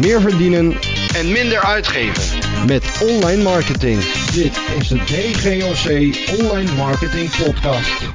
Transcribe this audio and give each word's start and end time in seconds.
meer 0.00 0.20
verdienen 0.20 0.72
en 1.14 1.32
minder 1.32 1.60
uitgeven. 1.60 2.38
met 2.66 3.06
online 3.10 3.42
marketing. 3.42 4.00
Dit 4.32 4.60
is 4.78 4.88
de 4.88 4.96
DGOC 4.96 5.86
Online 6.40 6.74
Marketing 6.76 7.44
Podcast. 7.44 8.14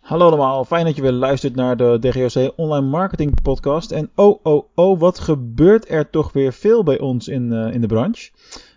Hallo 0.00 0.26
allemaal, 0.26 0.64
fijn 0.64 0.84
dat 0.84 0.96
je 0.96 1.02
weer 1.02 1.12
luistert 1.12 1.54
naar 1.54 1.76
de 1.76 1.98
DGOC 2.00 2.52
Online 2.56 2.86
Marketing 2.86 3.42
Podcast. 3.42 3.90
En 3.90 4.10
oh, 4.14 4.40
oh, 4.42 4.64
oh, 4.74 5.00
wat 5.00 5.18
gebeurt 5.18 5.90
er 5.90 6.10
toch 6.10 6.32
weer 6.32 6.52
veel 6.52 6.82
bij 6.82 6.98
ons 6.98 7.28
in, 7.28 7.52
eh, 7.52 7.74
in 7.74 7.80
de 7.80 7.86
branche. 7.86 8.30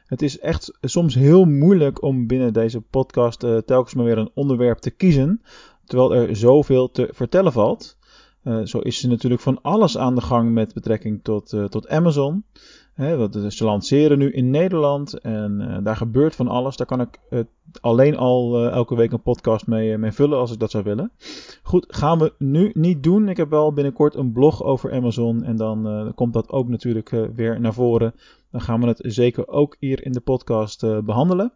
Het 0.05 0.21
is 0.21 0.39
echt 0.39 0.77
soms 0.81 1.15
heel 1.15 1.45
moeilijk 1.45 2.01
om 2.01 2.27
binnen 2.27 2.53
deze 2.53 2.81
podcast 2.81 3.43
eh, 3.43 3.57
telkens 3.57 3.93
maar 3.93 4.05
weer 4.05 4.17
een 4.17 4.31
onderwerp 4.33 4.77
te 4.77 4.91
kiezen, 4.91 5.41
terwijl 5.85 6.15
er 6.15 6.35
zoveel 6.35 6.91
te 6.91 7.09
vertellen 7.11 7.51
valt. 7.51 7.97
Eh, 8.43 8.59
zo 8.63 8.79
is 8.79 9.03
er 9.03 9.09
natuurlijk 9.09 9.41
van 9.41 9.59
alles 9.61 9.97
aan 9.97 10.15
de 10.15 10.21
gang 10.21 10.51
met 10.51 10.73
betrekking 10.73 11.19
tot, 11.23 11.53
eh, 11.53 11.63
tot 11.63 11.87
Amazon. 11.87 12.43
Hè, 12.93 13.27
eh, 13.27 13.49
ze 13.49 13.63
lanceren 13.63 14.17
nu 14.17 14.31
in 14.31 14.49
Nederland 14.49 15.19
en 15.19 15.79
daar 15.83 15.95
gebeurt 15.95 16.35
van 16.35 16.47
alles. 16.47 16.77
Daar 16.77 16.87
kan 16.87 17.01
ik 17.01 17.19
alleen 17.81 18.17
al 18.17 18.69
elke 18.69 18.95
week 18.95 19.11
een 19.11 19.21
podcast 19.21 19.67
mee, 19.67 19.97
mee 19.97 20.11
vullen 20.11 20.37
als 20.37 20.51
ik 20.51 20.59
dat 20.59 20.71
zou 20.71 20.83
willen. 20.83 21.11
Goed, 21.63 21.85
gaan 21.87 22.19
we 22.19 22.33
nu 22.37 22.71
niet 22.73 23.03
doen. 23.03 23.29
Ik 23.29 23.37
heb 23.37 23.49
wel 23.49 23.73
binnenkort 23.73 24.15
een 24.15 24.31
blog 24.31 24.63
over 24.63 24.93
Amazon 24.93 25.43
en 25.43 25.55
dan 25.55 26.11
komt 26.15 26.33
dat 26.33 26.49
ook 26.49 26.67
natuurlijk 26.67 27.09
weer 27.35 27.59
naar 27.59 27.73
voren. 27.73 28.13
Dan 28.53 28.61
gaan 28.61 28.81
we 28.81 28.87
het 28.87 28.99
zeker 29.01 29.47
ook 29.47 29.75
hier 29.79 30.05
in 30.05 30.11
de 30.11 30.19
podcast 30.19 30.83
eh, 30.83 30.97
behandelen. 30.99 31.53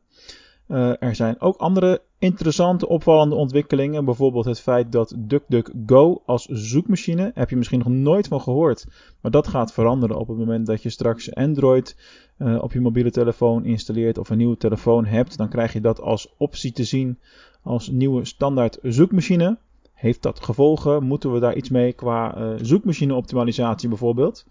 Eh, 0.67 1.01
er 1.01 1.15
zijn 1.15 1.41
ook 1.41 1.57
andere 1.57 2.01
interessante, 2.19 2.87
opvallende 2.87 3.35
ontwikkelingen. 3.35 4.05
Bijvoorbeeld 4.05 4.45
het 4.45 4.59
feit 4.59 4.91
dat 4.91 5.15
DuckDuckGo 5.17 6.21
als 6.25 6.45
zoekmachine, 6.45 7.31
heb 7.33 7.49
je 7.49 7.55
misschien 7.55 7.79
nog 7.79 7.87
nooit 7.87 8.27
van 8.27 8.41
gehoord, 8.41 8.85
maar 9.21 9.31
dat 9.31 9.47
gaat 9.47 9.73
veranderen 9.73 10.17
op 10.17 10.27
het 10.27 10.37
moment 10.37 10.65
dat 10.65 10.83
je 10.83 10.89
straks 10.89 11.35
Android 11.35 11.97
eh, 12.37 12.57
op 12.61 12.73
je 12.73 12.81
mobiele 12.81 13.11
telefoon 13.11 13.65
installeert 13.65 14.17
of 14.17 14.29
een 14.29 14.37
nieuwe 14.37 14.57
telefoon 14.57 15.05
hebt. 15.05 15.37
Dan 15.37 15.49
krijg 15.49 15.73
je 15.73 15.81
dat 15.81 16.01
als 16.01 16.33
optie 16.37 16.71
te 16.71 16.83
zien 16.83 17.19
als 17.61 17.89
nieuwe 17.89 18.25
standaard 18.25 18.77
zoekmachine. 18.81 19.57
Heeft 19.93 20.21
dat 20.21 20.39
gevolgen? 20.39 21.03
Moeten 21.03 21.33
we 21.33 21.39
daar 21.39 21.55
iets 21.55 21.69
mee 21.69 21.93
qua 21.93 22.35
eh, 22.35 22.53
zoekmachine 22.61 23.15
optimalisatie 23.15 23.89
bijvoorbeeld? 23.89 24.45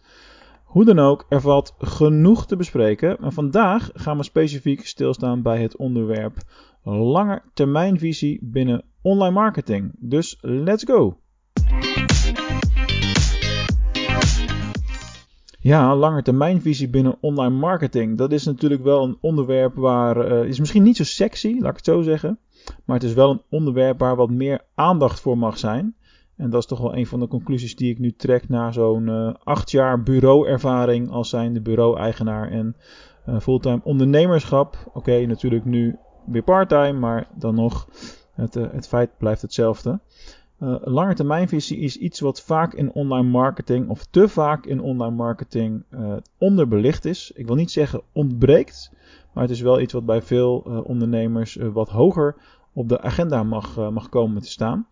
Hoe 0.67 0.85
dan 0.85 0.99
ook, 0.99 1.27
er 1.29 1.41
valt 1.41 1.75
genoeg 1.79 2.47
te 2.47 2.57
bespreken. 2.57 3.19
En 3.19 3.33
vandaag 3.33 3.91
gaan 3.95 4.17
we 4.17 4.23
specifiek 4.23 4.87
stilstaan 4.87 5.43
bij 5.43 5.63
het 5.63 5.77
onderwerp 5.77 6.37
lange 6.83 7.43
termijnvisie 7.55 8.39
binnen 8.43 8.85
online 9.03 9.35
marketing. 9.35 9.93
Dus 9.99 10.39
let's 10.41 10.85
go! 10.85 11.19
Ja, 15.59 15.97
lange 15.97 16.23
termijnvisie 16.23 16.89
binnen 16.89 17.17
online 17.21 17.55
marketing. 17.55 18.19
Dat 18.19 18.33
is 18.33 18.45
natuurlijk 18.45 18.83
wel 18.83 19.05
een 19.05 19.19
onderwerp 19.21 19.75
waar. 19.75 20.21
eh, 20.21 20.49
is 20.49 20.59
misschien 20.59 20.83
niet 20.83 20.97
zo 20.97 21.05
sexy, 21.05 21.57
laat 21.61 21.71
ik 21.71 21.77
het 21.77 21.85
zo 21.85 22.03
zeggen. 22.03 22.39
Maar 22.85 22.97
het 22.97 23.05
is 23.05 23.15
wel 23.15 23.31
een 23.31 23.43
onderwerp 23.51 23.99
waar 23.99 24.17
wat 24.17 24.31
meer 24.31 24.65
aandacht 24.75 25.21
voor 25.21 25.39
mag 25.39 25.59
zijn. 25.59 25.97
En 26.37 26.51
dat 26.51 26.61
is 26.61 26.67
toch 26.67 26.81
wel 26.81 26.97
een 26.97 27.07
van 27.07 27.21
de 27.21 27.29
conclusies 27.29 27.77
die 27.77 27.91
ik 27.91 27.99
nu 27.99 28.13
trek 28.13 28.49
na 28.49 28.73
zo'n 28.73 29.09
eh, 29.09 29.35
acht 29.45 29.71
jaar 29.71 30.03
bureauervaring 30.03 31.11
als 31.11 31.29
zijnde 31.29 31.61
bureau-eigenaar 31.61 32.51
en 32.51 32.77
eh, 33.25 33.41
fulltime 33.41 33.81
ondernemerschap. 33.85 34.91
Oké, 34.95 35.27
natuurlijk 35.27 35.65
nu 35.65 35.99
weer 36.27 36.43
parttime, 36.43 36.93
maar 36.93 37.29
dan 37.35 37.55
nog, 37.55 37.89
het, 38.35 38.57
eh, 38.57 38.65
het 38.73 38.89
feit 38.89 39.11
blijft 39.19 39.43
hetzelfde. 39.43 40.01
Lange 40.81 41.15
termijnvisie 41.15 41.79
is 41.79 41.97
iets 41.97 42.21
wat 42.21 42.43
vaak 42.43 42.75
in 42.75 42.93
online 42.93 43.29
marketing, 43.29 43.89
of 43.89 44.05
te 44.05 44.29
vaak 44.29 44.67
in 44.67 44.81
online 44.81 45.15
marketing, 45.15 45.85
onderbelicht 46.39 47.05
is. 47.05 47.33
Ik 47.35 47.47
wil 47.47 47.55
niet 47.55 47.71
zeggen 47.71 48.03
ontbreekt, 48.13 48.93
maar 49.33 49.43
het 49.43 49.53
is 49.53 49.61
wel 49.61 49.81
iets 49.81 49.93
wat 49.93 50.07
bij 50.07 50.23
veel 50.23 50.59
ondernemers 50.85 51.59
wat 51.73 51.89
hoger 51.89 52.37
op 52.73 52.89
de 52.89 53.01
agenda 53.01 53.43
mag, 53.43 53.91
mag 53.91 54.09
komen 54.09 54.43
te 54.43 54.51
staan 54.51 54.87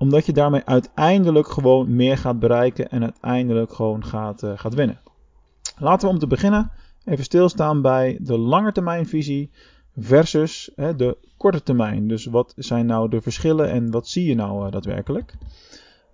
omdat 0.00 0.26
je 0.26 0.32
daarmee 0.32 0.62
uiteindelijk 0.64 1.48
gewoon 1.48 1.96
meer 1.96 2.18
gaat 2.18 2.38
bereiken 2.38 2.90
en 2.90 3.02
uiteindelijk 3.02 3.72
gewoon 3.72 4.04
gaat, 4.04 4.42
uh, 4.42 4.52
gaat 4.54 4.74
winnen. 4.74 5.00
Laten 5.78 6.08
we 6.08 6.14
om 6.14 6.20
te 6.20 6.26
beginnen 6.26 6.70
even 7.04 7.24
stilstaan 7.24 7.82
bij 7.82 8.18
de 8.20 8.38
langetermijnvisie 8.38 9.50
versus 9.96 10.70
hè, 10.74 10.96
de 10.96 11.16
korte 11.36 11.62
termijn. 11.62 12.08
Dus 12.08 12.24
wat 12.26 12.52
zijn 12.56 12.86
nou 12.86 13.08
de 13.08 13.20
verschillen 13.20 13.70
en 13.70 13.90
wat 13.90 14.08
zie 14.08 14.24
je 14.24 14.34
nou 14.34 14.66
uh, 14.66 14.72
daadwerkelijk? 14.72 15.34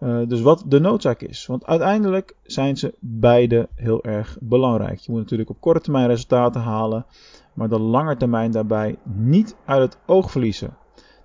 Uh, 0.01 0.29
dus 0.29 0.41
wat 0.41 0.65
de 0.67 0.81
noodzaak 0.81 1.21
is. 1.21 1.47
Want 1.47 1.67
uiteindelijk 1.67 2.37
zijn 2.43 2.77
ze 2.77 2.95
beide 3.01 3.69
heel 3.75 4.05
erg 4.05 4.37
belangrijk. 4.41 4.99
Je 4.99 5.13
moet 5.13 5.21
natuurlijk 5.21 5.51
op 5.51 5.61
korte 5.61 5.81
termijn 5.81 6.09
resultaten 6.09 6.61
halen, 6.61 7.07
maar 7.55 7.69
de 7.69 7.81
lange 7.81 8.17
termijn 8.17 8.51
daarbij 8.51 8.97
niet 9.05 9.57
uit 9.65 9.83
het 9.83 9.99
oog 10.07 10.31
verliezen. 10.31 10.77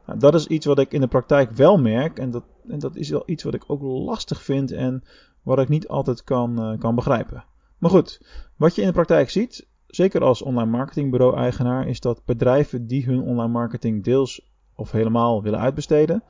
Nou, 0.06 0.20
dat 0.20 0.36
is 0.36 0.48
iets 0.48 0.66
wat 0.66 0.80
ik 0.80 0.92
in 0.92 1.02
de 1.02 1.08
praktijk 1.08 1.52
wel 1.52 1.78
merk. 1.78 2.20
En 2.20 2.32
dat, 2.32 2.44
en 2.68 2.80
dat 2.80 2.96
is 2.96 3.10
wel 3.10 3.24
iets 3.26 3.44
wat 3.44 3.54
ik 3.54 3.64
ook 3.68 3.82
lastig 3.82 4.42
vind 4.42 4.72
en 4.72 5.04
wat 5.42 5.60
ik 5.60 5.70
niet 5.70 5.88
altijd 5.88 6.24
kan, 6.24 6.72
uh, 6.72 6.80
kan 6.80 6.96
begrijpen. 6.96 7.44
Maar 7.78 7.90
goed, 7.90 8.22
wat 8.56 8.76
je 8.76 8.82
in 8.82 8.88
de 8.88 8.94
praktijk 8.94 9.30
ziet, 9.30 9.68
zeker 9.88 10.24
als 10.24 10.42
online 10.42 10.72
marketingbureau 10.72 11.36
eigenaar, 11.36 11.88
is 11.88 12.00
dat 12.00 12.26
bedrijven 12.26 12.88
die 12.88 13.06
hun 13.06 13.22
online 13.22 13.52
marketing 13.52 14.04
deels 14.04 14.50
of 14.76 14.92
helemaal 14.92 15.42
willen 15.42 15.60
uitbesteden, 15.60 16.24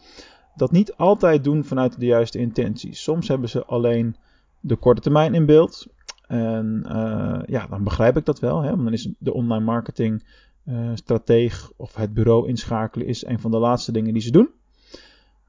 dat 0.56 0.72
niet 0.72 0.96
altijd 0.96 1.44
doen 1.44 1.64
vanuit 1.64 2.00
de 2.00 2.06
juiste 2.06 2.40
intenties. 2.40 3.04
Soms 3.04 3.28
hebben 3.28 3.50
ze 3.50 3.66
alleen 3.66 4.16
de 4.60 4.76
korte 4.76 5.02
termijn 5.02 5.34
in 5.34 5.46
beeld. 5.46 5.88
En 6.28 6.84
uh, 6.88 7.40
ja, 7.46 7.68
dan 7.68 7.84
begrijp 7.84 8.18
ik 8.18 8.26
dat 8.26 8.40
wel. 8.40 8.62
Hè? 8.62 8.70
Want 8.70 8.84
dan 8.84 8.94
is 8.94 9.10
de 9.20 9.34
online 9.34 9.66
marketing 9.66 10.24
uh, 10.66 10.92
strateeg 10.94 11.72
of 11.76 11.96
het 11.96 12.14
bureau 12.14 12.48
inschakelen 12.48 13.08
is 13.08 13.26
een 13.26 13.40
van 13.40 13.52
de 13.52 13.58
laatste 13.58 13.92
dingen 13.92 14.14
die 14.14 14.22
ze 14.22 14.32
doen. 14.32 14.50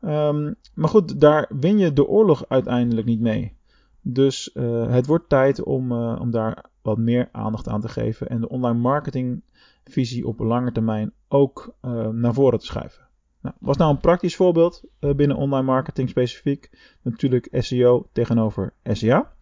Um, 0.05 0.55
maar 0.75 0.89
goed, 0.89 1.21
daar 1.21 1.51
win 1.61 1.79
je 1.79 1.93
de 1.93 2.07
oorlog 2.07 2.45
uiteindelijk 2.49 3.07
niet 3.07 3.21
mee. 3.21 3.57
Dus 4.01 4.51
uh, 4.55 4.91
het 4.91 5.07
wordt 5.07 5.29
tijd 5.29 5.63
om, 5.63 5.93
uh, 5.93 6.19
om 6.21 6.31
daar 6.31 6.65
wat 6.83 6.99
meer 6.99 7.29
aandacht 7.33 7.69
aan 7.69 7.81
te 7.81 7.89
geven 7.89 8.29
en 8.29 8.41
de 8.41 8.49
online 8.49 8.79
marketingvisie 8.79 10.27
op 10.27 10.39
lange 10.39 10.73
termijn 10.73 11.13
ook 11.29 11.75
naar 12.13 12.35
voren 12.35 12.59
te 12.59 12.67
schuiven. 12.67 13.07
Nou, 13.41 13.55
was 13.61 13.77
nou 13.77 13.91
een 13.91 14.01
praktisch 14.01 14.37
voorbeeld 14.37 14.85
binnen 14.99 15.37
online 15.37 15.67
marketing 15.67 16.09
specifiek? 16.09 16.71
Natuurlijk 17.03 17.49
SEO 17.51 18.09
tegenover 18.13 18.73
SEA. 18.85 19.33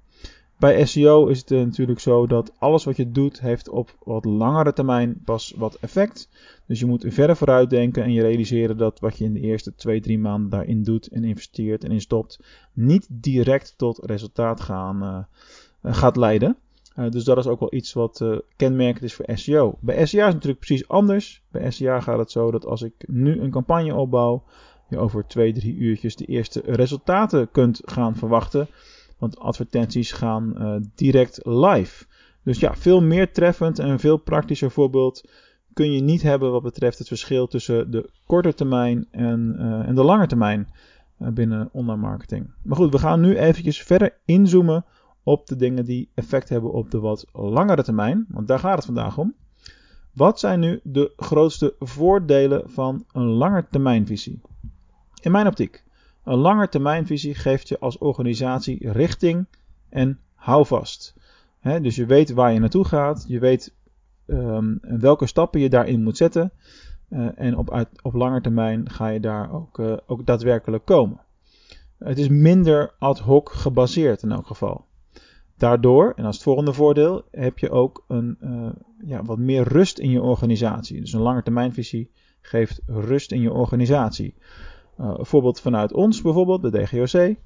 Bij 0.61 0.87
SEO 0.87 1.27
is 1.27 1.39
het 1.39 1.51
natuurlijk 1.51 2.01
zo 2.01 2.27
dat 2.27 2.53
alles 2.59 2.85
wat 2.85 2.97
je 2.97 3.11
doet 3.11 3.41
heeft 3.41 3.69
op 3.69 3.97
wat 4.05 4.25
langere 4.25 4.73
termijn 4.73 5.21
pas 5.25 5.55
wat 5.57 5.75
effect. 5.75 6.29
Dus 6.67 6.81
je 6.81 6.87
moet 6.87 7.05
verder 7.09 7.37
vooruit 7.37 7.71
denken 7.71 8.03
en 8.03 8.13
je 8.13 8.23
realiseren 8.23 8.77
dat 8.77 9.01
wat 9.01 9.19
je 9.19 9.25
in 9.25 9.33
de 9.33 9.41
eerste 9.41 9.75
2, 9.75 10.01
3 10.01 10.19
maanden 10.19 10.51
daarin 10.51 10.83
doet 10.83 11.09
en 11.09 11.25
investeert 11.25 11.85
en 11.85 11.91
instopt, 11.91 12.41
niet 12.73 13.07
direct 13.11 13.75
tot 13.77 13.99
resultaat 14.03 14.61
gaan, 14.61 15.03
uh, 15.83 15.95
gaat 15.95 16.17
leiden. 16.17 16.57
Uh, 16.97 17.11
dus 17.11 17.25
dat 17.25 17.39
is 17.39 17.47
ook 17.47 17.61
wel 17.61 17.75
iets 17.75 17.93
wat 17.93 18.25
kenmerkend 18.57 19.05
is 19.05 19.15
voor 19.15 19.29
SEO. 19.35 19.79
Bij 19.81 19.95
SEA 19.95 20.21
is 20.21 20.27
het 20.27 20.35
natuurlijk 20.35 20.65
precies 20.65 20.89
anders. 20.89 21.43
Bij 21.51 21.71
SEA 21.71 22.01
gaat 22.01 22.19
het 22.19 22.31
zo 22.31 22.51
dat 22.51 22.67
als 22.67 22.83
ik 22.83 22.93
nu 23.07 23.41
een 23.41 23.51
campagne 23.51 23.95
opbouw, 23.95 24.43
je 24.89 24.99
over 24.99 25.27
2, 25.27 25.53
3 25.53 25.77
uurtjes 25.77 26.17
de 26.17 26.25
eerste 26.25 26.63
resultaten 26.65 27.51
kunt 27.51 27.81
gaan 27.85 28.17
verwachten. 28.17 28.69
Want 29.21 29.39
advertenties 29.39 30.13
gaan 30.13 30.55
uh, 30.59 30.77
direct 30.95 31.41
live. 31.43 32.05
Dus 32.43 32.61
ja, 32.61 32.77
veel 32.77 33.03
meer 33.03 33.33
treffend 33.33 33.79
en 33.79 33.89
een 33.89 33.99
veel 33.99 34.17
praktischer 34.17 34.71
voorbeeld 34.71 35.29
kun 35.73 35.93
je 35.93 36.01
niet 36.01 36.23
hebben 36.23 36.53
wat 36.53 36.63
betreft 36.63 36.99
het 36.99 37.09
verschil 37.09 37.47
tussen 37.47 37.91
de 37.91 38.11
korte 38.27 38.55
termijn 38.55 39.07
en, 39.11 39.57
uh, 39.59 39.89
en 39.89 39.95
de 39.95 40.03
lange 40.03 40.27
termijn 40.27 40.69
uh, 41.19 41.29
binnen 41.29 41.69
online 41.73 42.01
marketing. 42.01 42.51
Maar 42.63 42.77
goed, 42.77 42.93
we 42.93 42.99
gaan 42.99 43.21
nu 43.21 43.37
eventjes 43.37 43.83
verder 43.83 44.15
inzoomen 44.25 44.85
op 45.23 45.47
de 45.47 45.57
dingen 45.57 45.85
die 45.85 46.11
effect 46.15 46.49
hebben 46.49 46.73
op 46.73 46.91
de 46.91 47.01
wat 47.01 47.27
langere 47.33 47.83
termijn. 47.83 48.27
Want 48.29 48.49
daar 48.49 48.59
gaat 48.59 48.77
het 48.77 48.85
vandaag 48.85 49.19
om. 49.19 49.35
Wat 50.15 50.41
zijn 50.41 50.61
nu 50.61 50.81
de 50.83 51.13
grootste 51.17 51.75
voordelen 51.79 52.71
van 52.71 53.05
een 53.13 53.27
langetermijnvisie? 53.27 54.41
In 55.21 55.31
mijn 55.31 55.47
optiek. 55.47 55.85
Een 56.25 56.39
langetermijnvisie 56.39 57.35
geeft 57.35 57.69
je 57.69 57.79
als 57.79 57.99
organisatie 57.99 58.93
richting 58.93 59.47
en 59.89 60.19
houvast. 60.35 61.15
He, 61.59 61.81
dus 61.81 61.97
je 61.97 62.07
weet 62.07 62.31
waar 62.31 62.53
je 62.53 62.59
naartoe 62.59 62.85
gaat, 62.85 63.25
je 63.29 63.39
weet 63.39 63.75
um, 64.27 64.79
welke 64.81 65.27
stappen 65.27 65.61
je 65.61 65.69
daarin 65.69 66.03
moet 66.03 66.17
zetten. 66.17 66.53
Uh, 67.11 67.29
en 67.35 67.57
op, 67.57 67.71
uit, 67.71 67.89
op 68.03 68.15
lange 68.15 68.41
termijn 68.41 68.91
ga 68.91 69.09
je 69.09 69.21
daar 69.21 69.53
ook, 69.53 69.79
uh, 69.79 69.97
ook 70.07 70.27
daadwerkelijk 70.27 70.85
komen. 70.85 71.21
Het 71.99 72.19
is 72.19 72.29
minder 72.29 72.95
ad 72.99 73.19
hoc 73.19 73.53
gebaseerd 73.53 74.23
in 74.23 74.31
elk 74.31 74.47
geval. 74.47 74.85
Daardoor, 75.57 76.13
en 76.17 76.25
als 76.25 76.35
het 76.35 76.45
volgende 76.45 76.73
voordeel, 76.73 77.25
heb 77.31 77.59
je 77.59 77.71
ook 77.71 78.05
een, 78.09 78.39
uh, 78.41 78.71
ja, 79.05 79.23
wat 79.23 79.39
meer 79.39 79.63
rust 79.63 79.99
in 79.99 80.11
je 80.11 80.23
organisatie. 80.23 81.01
Dus 81.01 81.13
een 81.13 81.21
langetermijnvisie 81.21 82.11
geeft 82.41 82.81
rust 82.87 83.33
in 83.33 83.41
je 83.41 83.53
organisatie. 83.53 84.35
Uh, 85.01 85.15
een 85.17 85.27
voorbeeld 85.27 85.61
vanuit 85.61 85.93
ons, 85.93 86.23
bijvoorbeeld 86.23 86.63
de 86.63 86.71
DGOC. 86.71 87.37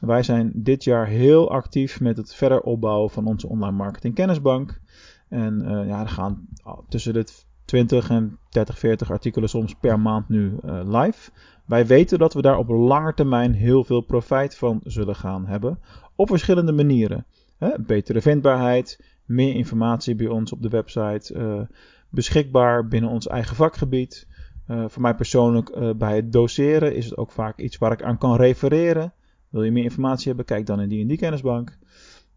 Wij 0.00 0.22
zijn 0.22 0.52
dit 0.54 0.84
jaar 0.84 1.06
heel 1.06 1.50
actief 1.50 2.00
met 2.00 2.16
het 2.16 2.34
verder 2.34 2.60
opbouwen 2.60 3.10
van 3.10 3.26
onze 3.26 3.48
online 3.48 3.76
marketing 3.76 4.14
kennisbank. 4.14 4.80
En 5.28 5.62
uh, 5.62 5.86
ja, 5.86 6.00
er 6.00 6.08
gaan 6.08 6.48
tussen 6.88 7.12
de 7.12 7.26
20 7.64 8.10
en 8.10 8.38
30, 8.48 8.78
40 8.78 9.10
artikelen 9.10 9.48
soms 9.48 9.74
per 9.74 10.00
maand 10.00 10.28
nu 10.28 10.56
uh, 10.64 10.80
live. 10.84 11.30
Wij 11.66 11.86
weten 11.86 12.18
dat 12.18 12.34
we 12.34 12.42
daar 12.42 12.58
op 12.58 12.68
lange 12.68 13.14
termijn 13.14 13.52
heel 13.52 13.84
veel 13.84 14.00
profijt 14.00 14.56
van 14.56 14.80
zullen 14.84 15.16
gaan 15.16 15.46
hebben. 15.46 15.78
Op 16.16 16.28
verschillende 16.28 16.72
manieren. 16.72 17.26
Hè? 17.58 17.68
Betere 17.78 18.20
vindbaarheid, 18.20 19.04
meer 19.24 19.54
informatie 19.54 20.14
bij 20.14 20.26
ons 20.26 20.52
op 20.52 20.62
de 20.62 20.68
website, 20.68 21.68
beschikbaar 22.10 22.88
binnen 22.88 23.10
ons 23.10 23.26
eigen 23.26 23.56
vakgebied. 23.56 24.26
Uh, 24.72 24.84
voor 24.88 25.02
mij 25.02 25.14
persoonlijk 25.14 25.96
bij 25.98 26.16
het 26.16 26.32
doseren 26.32 26.94
is 26.94 27.04
het 27.04 27.16
ook 27.16 27.30
vaak 27.30 27.58
iets 27.58 27.78
waar 27.78 27.92
ik 27.92 28.02
aan 28.02 28.18
kan 28.18 28.36
refereren. 28.36 29.12
Wil 29.48 29.62
je 29.62 29.72
meer 29.72 29.84
informatie 29.84 30.26
hebben, 30.26 30.44
kijk 30.44 30.66
dan 30.66 30.80
in 30.80 30.88
die 30.88 31.00
en 31.00 31.06
die 31.06 31.18
kennisbank. 31.18 31.78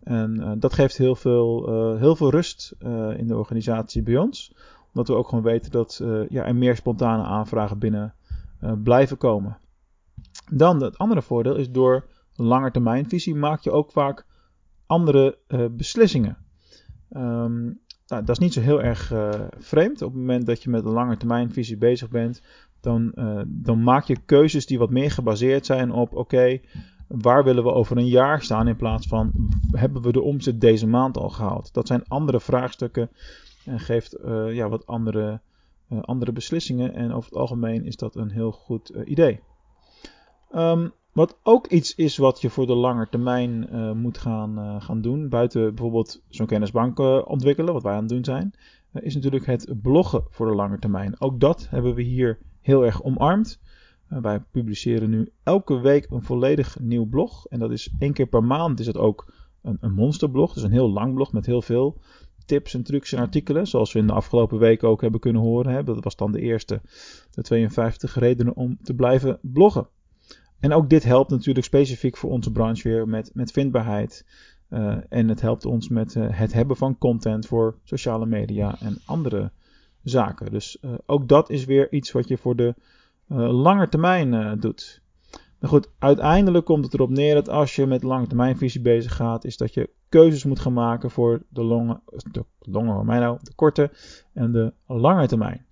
En 0.04 0.36
uh, 0.40 0.52
dat 0.58 0.74
geeft 0.74 0.98
heel 0.98 1.16
veel, 1.16 1.70
heel 1.98 2.16
veel 2.16 2.30
rust 2.30 2.76
in 3.18 3.28
de 3.28 3.38
organisatie 3.38 4.04
bij 4.04 4.18
ons. 4.18 4.54
Omdat 4.88 5.08
we 5.08 5.14
ook 5.14 5.28
gewoon 5.28 5.44
weten 5.44 5.72
dat 5.72 6.02
ja, 6.30 6.46
er 6.46 6.56
meer 6.56 6.76
spontane 6.76 7.24
aanvragen 7.24 7.80
binnen 7.80 8.14
blijven 8.84 9.18
komen. 9.18 9.58
Dan 10.52 10.82
het 10.84 10.98
andere 10.98 11.22
voordeel 11.22 11.56
is 11.56 11.72
door 11.72 12.06
langetermijnvisie 12.36 13.36
maak 13.36 13.62
je 13.62 13.72
ook 13.72 13.92
vaak 13.92 14.26
andere 14.86 15.38
beslissingen. 15.72 16.38
Um, 17.12 17.80
nou, 18.08 18.24
dat 18.24 18.30
is 18.30 18.38
niet 18.38 18.54
zo 18.54 18.62
heel 18.62 18.82
erg 18.84 19.14
vreemd. 19.58 20.02
Op 20.02 20.12
het 20.12 20.20
moment 20.20 20.46
dat 20.46 20.64
je 20.64 20.70
met 20.70 20.86
een 20.86 20.92
langetermijnvisie 20.92 21.78
bezig 21.78 22.10
bent, 22.10 22.42
dan, 22.82 23.12
dan 23.48 23.84
maak 23.84 24.04
je 24.04 24.18
keuzes 24.26 24.66
die 24.66 24.80
wat 24.80 24.90
meer 24.90 25.12
gebaseerd 25.12 25.66
zijn 25.66 25.92
op 25.92 26.14
oké. 26.14 26.60
Waar 27.08 27.44
willen 27.44 27.64
we 27.64 27.72
over 27.72 27.98
een 27.98 28.08
jaar 28.08 28.42
staan 28.42 28.68
in 28.68 28.76
plaats 28.76 29.08
van 29.08 29.32
hebben 29.72 30.02
we 30.02 30.12
de 30.12 30.22
omzet 30.22 30.62
deze 30.62 30.88
maand 30.88 31.18
al 31.18 31.30
gehaald? 31.30 31.74
Dat 31.74 31.88
zijn 31.88 32.08
andere 32.08 32.40
vraagstukken 32.40 33.10
en 33.66 33.80
geeft 33.80 34.18
uh, 34.26 34.54
ja, 34.54 34.70
wat 34.70 34.86
andere, 34.86 35.42
andere 36.02 36.32
beslissingen. 36.32 36.94
En 36.94 37.14
over 37.14 37.30
het 37.30 37.40
algemeen 37.40 37.86
is 37.86 37.96
dat 37.96 38.16
een 38.16 38.32
heel 38.32 38.52
goed 38.52 38.90
idee. 38.90 39.40
Um, 40.56 40.94
wat 41.16 41.38
ook 41.44 41.68
iets 41.68 41.96
is 41.96 42.18
wat 42.18 42.42
je 42.42 42.50
voor 42.50 42.68
de 42.68 42.76
lange 42.76 43.08
termijn 43.10 43.70
moet 43.98 44.18
gaan, 44.18 44.82
gaan 44.82 45.02
doen, 45.02 45.30
buiten 45.30 45.76
bijvoorbeeld 45.76 46.22
zo'n 46.30 46.46
kennisbank 46.46 47.00
ontwikkelen, 47.28 47.74
wat 47.74 47.84
wij 47.84 47.94
aan 47.94 48.00
het 48.00 48.10
doen 48.10 48.24
zijn, 48.24 48.54
is 48.94 49.16
natuurlijk 49.16 49.46
het 49.46 49.82
bloggen 49.82 50.24
voor 50.30 50.48
de 50.48 50.56
lange 50.56 50.80
termijn. 50.80 51.22
Ook 51.22 51.40
dat 51.40 51.68
hebben 51.70 51.96
we 51.96 52.02
hier 52.02 52.38
heel 52.62 52.86
erg 52.86 53.04
omarmd. 53.04 53.60
Wij 54.08 54.40
publiceren 54.40 55.10
nu 55.10 55.32
elke 55.44 55.80
week 55.80 56.08
een 56.10 56.24
volledig 56.24 56.80
nieuw 56.80 57.06
blog. 57.06 57.46
En 57.48 57.60
dat 57.60 57.72
is 57.72 57.94
één 58.00 58.14
keer 58.14 58.28
per 58.28 58.44
maand 58.44 58.80
is 58.80 58.88
het 58.88 58.98
ook 58.98 59.34
een, 59.62 59.78
een 59.82 59.94
monsterblog. 59.94 60.54
Dus 60.54 60.64
een 60.64 60.72
heel 60.72 60.90
lang 60.90 61.14
blog 61.14 61.34
met 61.34 61.46
heel 61.46 61.62
veel 61.62 61.98
tips 62.46 62.74
en 62.74 62.84
trucs 62.84 63.14
en 63.14 63.20
artikelen. 63.20 63.68
Zoals 63.68 63.94
we 63.94 64.00
in 64.00 64.08
de 64.08 64.14
afgelopen 64.14 64.60
weken 64.60 64.88
ook 64.88 65.02
hebben 65.02 65.20
kunnen 65.20 65.42
horen. 65.42 65.74
Hè. 65.74 65.84
Dat 65.84 66.04
was 66.04 66.16
dan 66.16 66.32
de 66.32 66.42
eerste. 66.42 66.82
De 67.32 67.42
52 67.42 68.16
redenen 68.16 68.56
om 68.56 68.78
te 68.84 68.94
blijven 68.94 69.40
bloggen. 69.42 69.88
En 70.66 70.74
ook 70.74 70.90
dit 70.90 71.04
helpt 71.04 71.30
natuurlijk 71.30 71.66
specifiek 71.66 72.18
voor 72.18 72.30
onze 72.30 72.52
branche 72.52 72.90
weer 72.90 73.08
met, 73.08 73.32
met 73.34 73.52
vindbaarheid. 73.52 74.26
Uh, 74.70 74.98
en 75.10 75.30
het 75.30 75.42
helpt 75.42 75.66
ons 75.66 75.90
met 75.90 76.16
uh, 76.16 76.26
het 76.30 76.54
hebben 76.54 76.78
van 76.78 76.98
content 76.98 77.48
voor 77.48 77.76
sociale 77.84 78.26
media 78.26 78.76
en 78.80 78.98
andere 79.06 79.52
zaken. 80.04 80.52
Dus 80.52 80.78
uh, 80.82 80.92
ook 81.06 81.28
dat 81.28 81.50
is 81.50 81.66
weer 81.66 81.92
iets 81.92 82.12
wat 82.12 82.28
je 82.28 82.38
voor 82.38 82.56
de 82.56 82.76
lange 83.38 83.90
termijn 83.90 84.60
doet. 84.60 85.02
Maar 85.60 85.70
goed, 85.70 85.90
uiteindelijk 86.00 86.66
komt 86.66 86.86
het 86.86 86.94
erop 86.94 87.10
neer 87.10 87.34
dat 87.34 87.50
als 87.50 87.76
je 87.76 87.86
met 87.86 88.04
lange 88.04 88.28
termijnvisie 88.28 88.82
bezig 88.82 89.16
gaat, 89.16 89.46
is 89.46 89.58
dat 89.58 89.74
je 89.74 89.90
keuzes 90.10 90.44
moet 90.44 90.60
gaan 90.60 90.74
maken 90.74 91.12
voor 91.12 91.42
de 91.50 91.64
lange, 91.64 92.00
de 92.32 92.46
lange, 92.60 93.04
mij 93.04 93.20
nou, 93.20 93.38
de 93.42 93.54
korte 93.56 93.92
en 94.34 94.52
de 94.52 94.74
lange 94.88 95.28
termijn. 95.28 95.66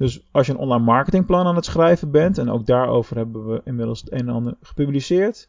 Dus 0.00 0.20
als 0.30 0.46
je 0.46 0.52
een 0.52 0.58
online 0.58 0.84
marketingplan 0.84 1.46
aan 1.46 1.56
het 1.56 1.64
schrijven 1.64 2.10
bent, 2.10 2.38
en 2.38 2.50
ook 2.50 2.66
daarover 2.66 3.16
hebben 3.16 3.46
we 3.46 3.60
inmiddels 3.64 4.00
het 4.00 4.12
een 4.12 4.18
en 4.18 4.28
ander 4.28 4.54
gepubliceerd, 4.62 5.48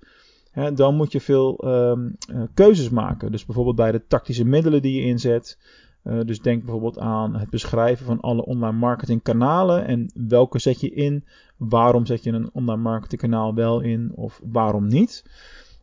hè, 0.51 0.74
dan 0.74 0.95
moet 0.95 1.12
je 1.12 1.21
veel 1.21 1.63
um, 1.65 2.15
uh, 2.31 2.42
keuzes 2.53 2.89
maken. 2.89 3.31
Dus 3.31 3.45
bijvoorbeeld 3.45 3.75
bij 3.75 3.92
de 3.92 4.07
tactische 4.07 4.45
middelen 4.45 4.81
die 4.81 5.01
je 5.01 5.07
inzet, 5.07 5.57
uh, 6.03 6.19
dus 6.25 6.39
denk 6.39 6.63
bijvoorbeeld 6.63 7.00
aan 7.00 7.36
het 7.36 7.50
beschrijven 7.50 8.06
van 8.06 8.19
alle 8.19 8.45
online 8.45 8.77
marketingkanalen 8.77 9.86
en 9.86 10.12
welke 10.27 10.59
zet 10.59 10.80
je 10.80 10.89
in, 10.89 11.25
waarom 11.57 12.06
zet 12.06 12.24
je 12.24 12.31
een 12.31 12.50
online 12.53 12.81
marketingkanaal 12.81 13.53
wel 13.53 13.80
in 13.80 14.12
of 14.15 14.42
waarom 14.44 14.88
niet. 14.88 15.24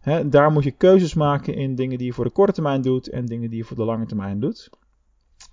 He, 0.00 0.28
daar 0.28 0.52
moet 0.52 0.64
je 0.64 0.70
keuzes 0.70 1.14
maken 1.14 1.54
in 1.54 1.74
dingen 1.74 1.98
die 1.98 2.06
je 2.06 2.12
voor 2.12 2.24
de 2.24 2.30
korte 2.30 2.52
termijn 2.52 2.82
doet 2.82 3.08
en 3.08 3.26
dingen 3.26 3.50
die 3.50 3.58
je 3.58 3.64
voor 3.64 3.76
de 3.76 3.84
lange 3.84 4.06
termijn 4.06 4.40
doet. 4.40 4.70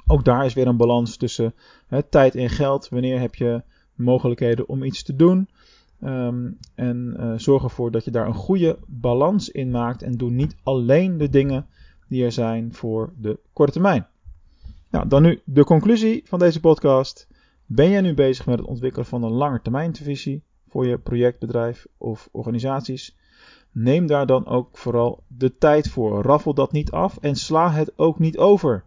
Ook 0.07 0.25
daar 0.25 0.45
is 0.45 0.53
weer 0.53 0.67
een 0.67 0.77
balans 0.77 1.17
tussen 1.17 1.53
he, 1.87 2.03
tijd 2.03 2.35
en 2.35 2.49
geld. 2.49 2.89
Wanneer 2.89 3.19
heb 3.19 3.35
je 3.35 3.63
mogelijkheden 3.95 4.67
om 4.67 4.83
iets 4.83 5.03
te 5.03 5.15
doen? 5.15 5.47
Um, 6.03 6.57
en 6.75 7.15
uh, 7.19 7.33
zorg 7.35 7.63
ervoor 7.63 7.91
dat 7.91 8.05
je 8.05 8.11
daar 8.11 8.27
een 8.27 8.33
goede 8.33 8.77
balans 8.87 9.49
in 9.49 9.71
maakt 9.71 10.01
en 10.01 10.17
doe 10.17 10.31
niet 10.31 10.55
alleen 10.63 11.17
de 11.17 11.29
dingen 11.29 11.65
die 12.07 12.23
er 12.23 12.31
zijn 12.31 12.73
voor 12.73 13.13
de 13.17 13.39
korte 13.53 13.71
termijn. 13.71 14.07
Nou, 14.89 15.07
dan 15.07 15.21
nu 15.21 15.41
de 15.43 15.63
conclusie 15.63 16.21
van 16.25 16.39
deze 16.39 16.59
podcast. 16.59 17.27
Ben 17.65 17.89
jij 17.89 18.01
nu 18.01 18.13
bezig 18.13 18.45
met 18.45 18.59
het 18.59 18.67
ontwikkelen 18.67 19.05
van 19.05 19.23
een 19.23 19.31
langetermijnvisie 19.31 20.43
voor 20.69 20.85
je 20.87 20.97
projectbedrijf 20.97 21.87
of 21.97 22.29
organisaties? 22.31 23.15
Neem 23.71 24.07
daar 24.07 24.25
dan 24.25 24.45
ook 24.45 24.77
vooral 24.77 25.23
de 25.27 25.57
tijd 25.57 25.89
voor. 25.89 26.21
Raffel 26.21 26.53
dat 26.53 26.71
niet 26.71 26.91
af 26.91 27.17
en 27.21 27.35
sla 27.35 27.71
het 27.71 27.97
ook 27.97 28.19
niet 28.19 28.37
over. 28.37 28.83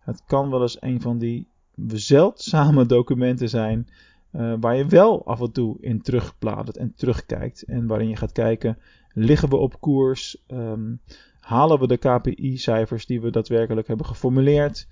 Het 0.00 0.22
kan 0.26 0.50
wel 0.50 0.62
eens 0.62 0.82
een 0.82 1.00
van 1.00 1.18
die 1.18 1.48
zeldzame 1.86 2.86
documenten 2.86 3.48
zijn 3.48 3.88
uh, 4.32 4.54
waar 4.60 4.76
je 4.76 4.86
wel 4.86 5.26
af 5.26 5.40
en 5.40 5.52
toe 5.52 5.76
in 5.80 6.02
terugbladert 6.02 6.76
en 6.76 6.94
terugkijkt. 6.96 7.62
En 7.62 7.86
waarin 7.86 8.08
je 8.08 8.16
gaat 8.16 8.32
kijken, 8.32 8.78
liggen 9.12 9.48
we 9.48 9.56
op 9.56 9.80
koers? 9.80 10.36
Um, 10.48 11.00
halen 11.40 11.78
we 11.78 11.86
de 11.86 11.96
KPI-cijfers 11.96 13.06
die 13.06 13.20
we 13.20 13.30
daadwerkelijk 13.30 13.88
hebben 13.88 14.06
geformuleerd? 14.06 14.88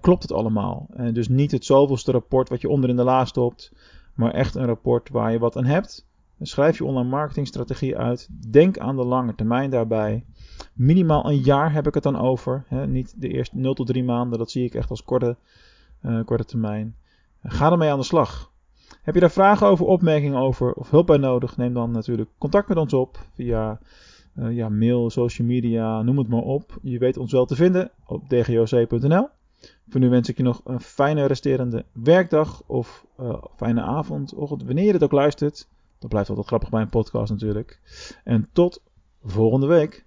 Klopt 0.00 0.22
het 0.22 0.32
allemaal? 0.32 0.86
En 0.92 1.14
dus 1.14 1.28
niet 1.28 1.50
het 1.50 1.64
zoveelste 1.64 2.12
rapport 2.12 2.48
wat 2.48 2.60
je 2.60 2.68
onder 2.68 2.90
in 2.90 2.96
de 2.96 3.04
la 3.04 3.24
stopt, 3.24 3.72
maar 4.14 4.32
echt 4.32 4.54
een 4.54 4.66
rapport 4.66 5.08
waar 5.08 5.32
je 5.32 5.38
wat 5.38 5.56
aan 5.56 5.64
hebt. 5.64 6.07
Schrijf 6.40 6.78
je 6.78 6.84
online 6.84 7.08
marketingstrategie 7.08 7.96
uit. 7.96 8.28
Denk 8.50 8.78
aan 8.78 8.96
de 8.96 9.04
lange 9.04 9.34
termijn 9.34 9.70
daarbij. 9.70 10.24
Minimaal 10.74 11.30
een 11.30 11.38
jaar 11.38 11.72
heb 11.72 11.86
ik 11.86 11.94
het 11.94 12.02
dan 12.02 12.18
over. 12.18 12.64
Niet 12.86 13.14
de 13.20 13.28
eerste 13.28 13.56
0 13.56 13.74
tot 13.74 13.86
3 13.86 14.04
maanden, 14.04 14.38
dat 14.38 14.50
zie 14.50 14.64
ik 14.64 14.74
echt 14.74 14.90
als 14.90 15.04
korte, 15.04 15.36
uh, 16.02 16.24
korte 16.24 16.44
termijn. 16.44 16.94
Ga 17.42 17.70
ermee 17.70 17.90
aan 17.90 17.98
de 17.98 18.04
slag. 18.04 18.52
Heb 19.02 19.14
je 19.14 19.20
daar 19.20 19.30
vragen 19.30 19.66
over, 19.66 19.86
opmerkingen 19.86 20.38
over 20.38 20.72
of 20.72 20.90
hulp 20.90 21.06
bij 21.06 21.16
nodig? 21.16 21.56
Neem 21.56 21.74
dan 21.74 21.90
natuurlijk 21.90 22.30
contact 22.38 22.68
met 22.68 22.78
ons 22.78 22.92
op 22.92 23.18
via 23.34 23.80
uh, 24.38 24.56
ja, 24.56 24.68
mail, 24.68 25.10
social 25.10 25.46
media, 25.46 26.02
noem 26.02 26.18
het 26.18 26.28
maar 26.28 26.42
op. 26.42 26.78
Je 26.82 26.98
weet 26.98 27.16
ons 27.16 27.32
wel 27.32 27.46
te 27.46 27.54
vinden 27.54 27.90
op 28.06 28.28
dgoc.nl. 28.28 29.28
Voor 29.88 30.00
nu 30.00 30.08
wens 30.08 30.28
ik 30.28 30.36
je 30.36 30.42
nog 30.42 30.60
een 30.64 30.80
fijne 30.80 31.26
resterende 31.26 31.84
werkdag 31.92 32.62
of 32.66 33.06
uh, 33.20 33.42
fijne 33.56 33.82
avond, 33.82 34.34
ochtend, 34.34 34.64
wanneer 34.64 34.84
je 34.84 34.92
dit 34.92 35.02
ook 35.02 35.12
luistert. 35.12 35.68
Dat 35.98 36.10
blijft 36.10 36.28
altijd 36.28 36.46
grappig 36.46 36.70
bij 36.70 36.80
een 36.80 36.88
podcast 36.88 37.30
natuurlijk. 37.30 37.80
En 38.24 38.48
tot 38.52 38.82
volgende 39.22 39.66
week. 39.66 40.06